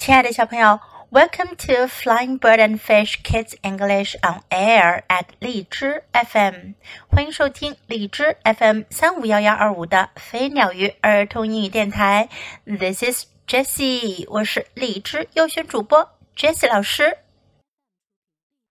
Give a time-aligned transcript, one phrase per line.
[0.00, 0.80] 亲爱的小朋友
[1.10, 6.72] ，Welcome to Flying Bird and Fish Kids English on Air at 荔枝 FM，
[7.06, 12.30] 欢迎收听荔枝 FM 三五幺幺二五的飞鸟鱼儿童英语电台。
[12.64, 17.18] This is Jessie，我是荔枝优选主播 Jessie 老师。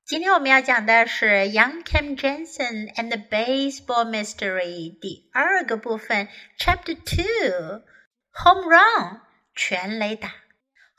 [0.08, 6.28] 今天我们要讲的是《Young Cam Jansen and the Baseball Mystery》第二个部分
[6.58, 9.22] ，Chapter Two，Home Run，
[9.54, 10.32] 全垒打。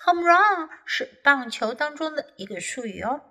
[0.05, 3.21] Home run 是棒球当中的一个术语哦。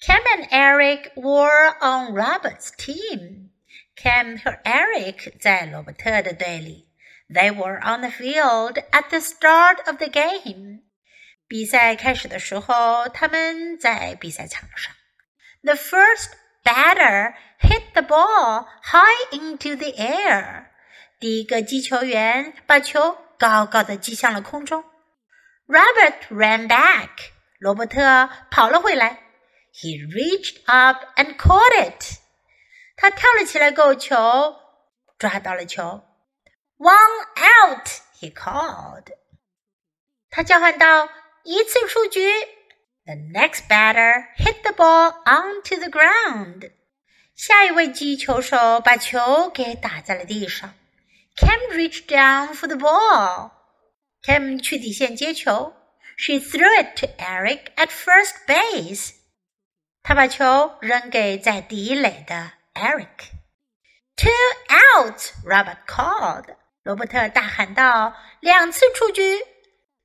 [0.00, 3.50] Cam and Eric were on Robert's team.
[3.96, 6.88] Cam 和 Eric 在罗伯特的队里。
[7.28, 10.82] They were on the field at the start of the game.
[11.46, 14.94] 比赛开始的时候，他们在比赛场上。
[15.62, 16.32] The first
[16.62, 20.66] batter hit the ball high into the air.
[21.18, 24.84] 第一个击球员把球高高的击向了空中。
[25.72, 27.30] Robert ran back.
[27.58, 29.22] 罗伯特跑了回来。
[29.72, 32.18] He reached up and caught it.
[32.96, 34.56] 他跳了起来够球，
[35.18, 36.04] 抓到了球。
[36.78, 37.88] One out,
[38.20, 39.12] he called.
[40.30, 41.08] 他叫喊道：“
[41.44, 42.30] 一次出局。”
[43.06, 46.72] The next batter hit the ball onto the ground.
[47.34, 50.74] 下一位击球手把球给打在了地上。
[51.36, 53.50] Cam reached down for the ball.
[54.23, 55.73] Cam 去底线接球
[56.15, 59.15] ，She threw it to Eric at first base。
[60.01, 63.31] 她把球扔给在第一垒的 Eric。
[64.15, 64.31] Two
[64.69, 66.55] outs, Robert called。
[66.83, 69.39] 罗伯特大喊道：“两次出局。”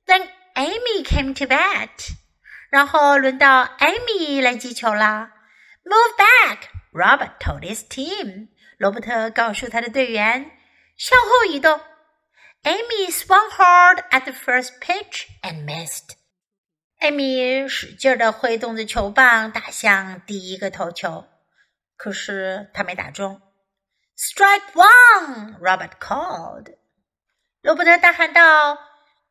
[0.05, 2.11] Then Amy came to bat。
[2.69, 5.31] 然后轮到 Amy 来击球啦。
[5.85, 8.49] Move back, Robert told his team。
[8.77, 10.51] 罗伯特告诉他的队员
[10.97, 11.79] ：“向后移动。”
[12.65, 16.15] Amy swung hard at the first pitch and missed.
[17.01, 21.25] Amy 使劲地挥动着球棒打向第一个投球，
[21.95, 23.41] 可是他没打中。
[24.17, 25.57] Strike one!
[25.59, 26.75] Robert called.
[27.61, 28.77] 罗伯特大喊道：“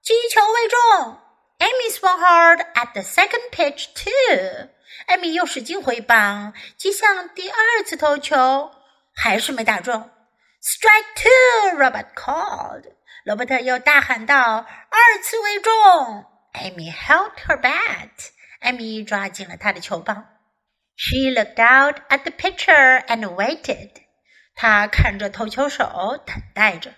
[0.01, 1.19] 击球未中。”
[1.61, 4.71] Amy swung hard at the second pitch too.
[5.07, 8.71] 艾米又使劲挥棒击向第二次投球，
[9.15, 10.11] 还是没打中。
[10.63, 11.79] Strike two!
[11.79, 12.95] Robert called.
[13.29, 16.25] 罗伯特又大喊道：“二次为中
[16.55, 18.09] ！”Amy held her bat。
[18.61, 20.29] 艾米抓紧了她的球棒。
[20.97, 23.91] She looked out at the pitcher and waited。
[24.55, 26.95] 她看着投球手，等待着。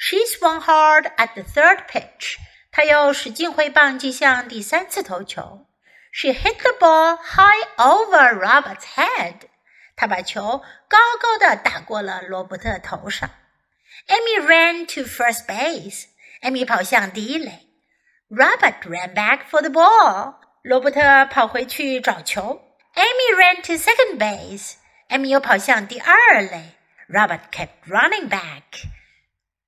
[0.00, 2.38] She swung hard at the third pitch。
[2.72, 5.68] 她又使劲挥棒击向第三次投球。
[6.10, 9.42] She hit the ball high over Robert's head。
[9.94, 10.42] 她把球
[10.88, 13.30] 高高的打过了罗伯特头上。
[14.07, 16.05] Amy ran to first base.
[16.41, 17.67] Amy 跑向第一垒。
[18.29, 20.35] Robert ran back for the ball.
[20.63, 22.61] 罗伯特跑回去找球。
[22.95, 24.73] Amy ran to second base.
[25.09, 26.75] Amy 又跑向第二垒。
[27.07, 28.87] Robert kept running back.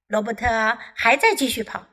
[0.08, 1.86] 罗伯特还在继续跑。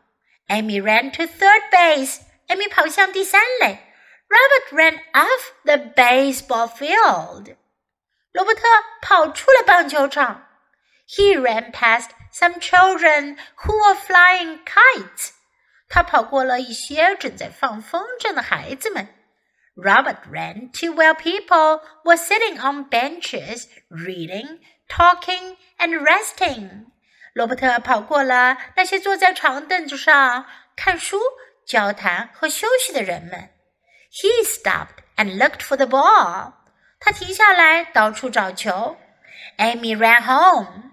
[0.49, 2.21] Amy ran to third base.
[2.49, 3.78] Amy 跑向第三垒。
[4.28, 7.56] Robert ran off the baseball field.
[8.33, 8.62] 罗伯特
[9.00, 10.46] 跑出了棒球场。
[11.06, 15.33] He ran past some children who were flying kites.
[15.88, 19.09] 他跑过了一些正在放风筝的孩子们。
[19.75, 26.87] Robert ran to where people were sitting on benches, reading, talking, and resting.
[27.34, 30.47] 罗伯特跑过了那些坐在长凳子上
[30.77, 31.19] 看书、
[31.66, 33.50] 交谈和休息的人们。
[34.10, 36.53] He stopped and looked for the ball.
[37.00, 38.97] 他停下来，到处找球。
[39.56, 40.85] Amy ran home.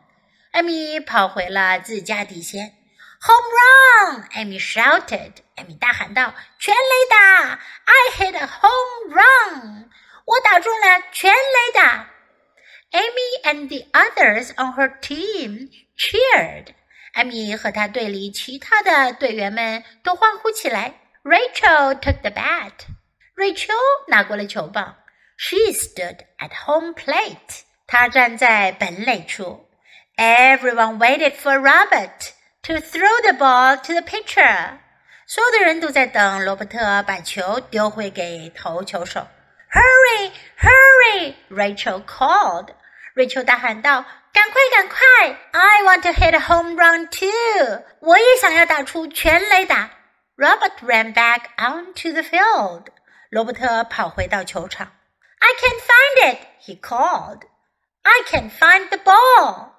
[0.54, 2.76] 艾米跑回了自家底线
[3.22, 4.28] ，Home run！
[4.30, 9.90] 艾米 shouted，艾米大喊道：“全垒打！I hit a home run！
[10.24, 12.08] 我打中了全垒打
[12.92, 16.68] ！”Amy and the others on her team cheered。
[17.14, 21.00] 艾米和她队里其他的队员们都欢呼起来。
[21.24, 22.70] Rachel took the bat。
[23.34, 23.72] 瑞秋
[24.06, 24.98] 拿过了球棒。
[25.36, 27.62] She stood at home plate。
[27.88, 29.63] 她站在本垒处。
[30.17, 32.33] Everyone waited for Robert
[32.63, 34.79] to throw the ball to the pitcher.
[35.25, 39.27] 所有的人都在等罗伯特把球丢回给投球手。
[39.71, 41.35] Hurry, hurry!
[41.49, 42.69] Rachel called.
[43.13, 44.03] 瑞秋大喊道：“
[44.33, 45.37] 赶快，赶快！
[45.51, 47.83] I want to hit a home run too.
[47.99, 49.91] 我也想要打出全垒打。”
[50.35, 52.85] Robert ran back onto the field.
[53.29, 54.91] 罗伯特跑回到球场。
[55.39, 57.41] I can't find it, he called.
[58.01, 59.72] I can't find the ball.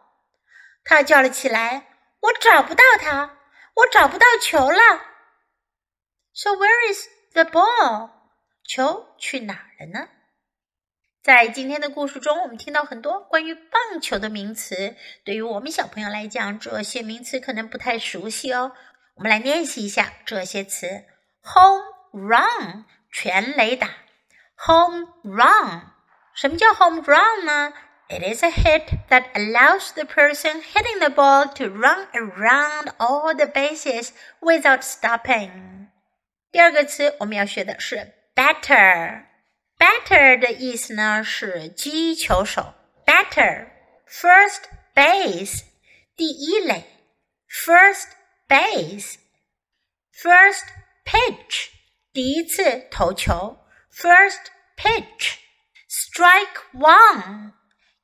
[0.85, 1.87] 他叫了起来
[2.21, 3.37] ：“我找不到它，
[3.73, 4.77] 我找不到球了。”
[6.33, 8.11] So where is the ball？
[8.63, 10.07] 球去哪儿了呢？
[11.23, 14.95] 在今天的故事中，我们听到很多关于棒球的名词。
[15.23, 18.71] 对于我们小朋友来讲，这些名词可能不太熟悉哦。
[19.15, 21.03] 我们来练习一下这些词
[21.41, 23.89] ：home run 全垒打
[24.55, 25.81] ，home run。
[26.35, 27.73] 什么叫 home run 呢
[28.08, 33.34] ？It is a hit that allows the person hitting the ball to run around all
[33.34, 35.88] the bases without stopping。
[36.50, 42.74] 第二个词我们要学的是 batter。batter 的意思呢是击球手，
[43.06, 44.64] batter。First
[44.94, 45.62] base
[46.16, 46.84] 第一垒，
[47.48, 48.08] first
[48.48, 50.64] base。First
[51.04, 51.68] pitch
[52.12, 57.52] 第一次投球，first pitch。Strike one，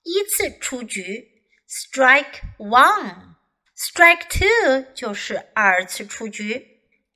[0.04, 3.36] 依次出局；strike one。
[3.78, 6.68] Strike two 就是二次出局。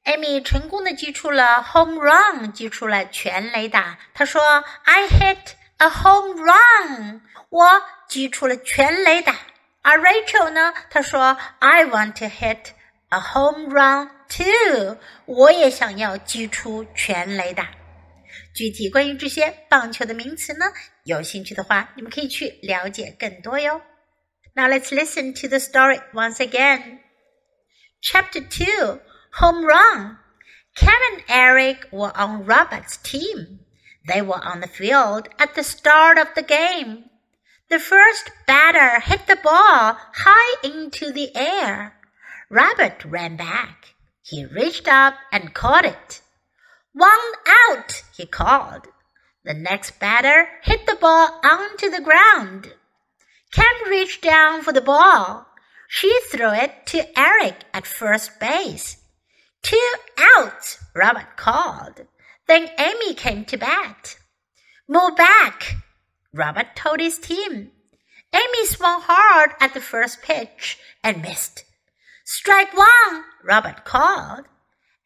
[0.06, 3.98] Amy 成功的击出了 home run，击出了全垒打。
[4.14, 9.36] 她说：“I hit a home run，我击出了全垒打。”
[9.81, 10.74] 而 Rachel 呢？
[10.90, 12.70] 她说：“I want to hit
[13.10, 17.72] a home run too，我也想要击出全垒打。”
[18.56, 20.66] 具体关于这些棒球的名词呢？
[21.06, 23.81] 有兴趣的话，你们可以去了解更多哟。
[24.56, 27.00] Now let's listen to the story once again.
[28.02, 29.00] Chapter 2
[29.40, 30.18] Home Run.
[30.75, 33.60] Cam and Eric were on Robert's team.
[34.07, 37.06] They were on the field at the start of the game.
[37.69, 41.94] The first batter hit the ball high into the air.
[42.50, 43.94] Robert ran back.
[44.24, 46.22] He reached up and caught it.
[46.94, 47.10] One
[47.69, 48.88] out, he called.
[49.45, 52.74] The next batter hit the ball onto the ground.
[53.51, 55.45] Cam reached down for the ball.
[55.88, 58.97] She threw it to Eric at first base.
[59.62, 62.07] Two outs, Robert called.
[62.47, 64.18] Then Amy came to bat.
[64.88, 65.75] Move back,
[66.33, 67.69] Robert told his team.
[68.33, 71.63] Amy swung hard at the first pitch and missed.
[72.24, 74.45] Strike one, Robert called.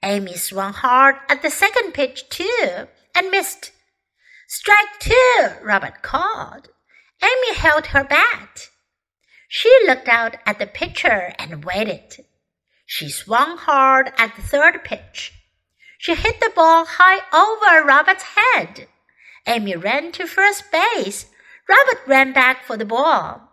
[0.02, 3.72] Amy swung hard at the second pitch, too, and missed.
[4.52, 6.70] Strike two, Robert called.
[7.22, 8.70] Amy held her bat.
[9.48, 12.26] She looked out at the pitcher and waited.
[12.84, 15.34] She swung hard at the third pitch.
[16.00, 18.88] She hit the ball high over Robert's head.
[19.46, 21.28] Amy ran to first base.
[21.70, 23.52] Robert ran back for the ball.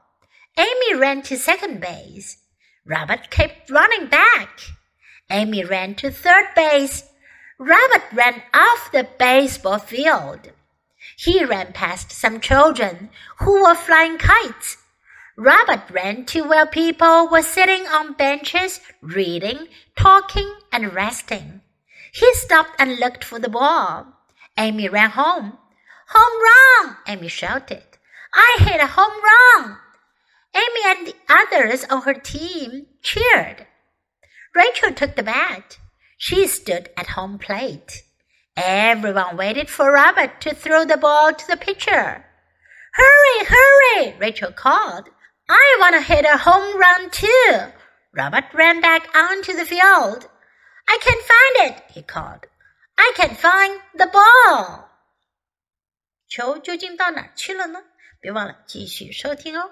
[0.56, 2.38] Amy ran to second base.
[2.86, 4.60] Robert kept running back.
[5.28, 7.02] Amy ran to third base.
[7.58, 10.52] Robert ran off the baseball field.
[11.16, 14.78] He ran past some children who were flying kites.
[15.36, 21.60] Robert ran to where people were sitting on benches, reading, talking, and resting.
[22.12, 24.06] He stopped and looked for the ball.
[24.56, 25.58] Amy ran home.
[26.08, 26.96] Home run!
[27.06, 27.84] Amy shouted.
[28.32, 29.78] I hit a home run!
[30.54, 33.66] Amy and the others on her team cheered.
[34.54, 35.78] Rachel took the bat.
[36.16, 38.04] She stood at home plate.
[38.55, 42.25] Everyone waited for Robert to throw the ball to the pitcher.
[42.93, 45.09] Hurry, hurry, Rachel called.
[45.49, 47.71] I want to hit a home run too.
[48.13, 50.27] Robert ran back onto the field.
[50.87, 52.45] I can't find it, he called.
[52.97, 54.89] I can't find the ball.
[56.27, 57.83] 球究竟到哪儿去了呢？
[58.19, 59.71] 别忘了继续收听哦。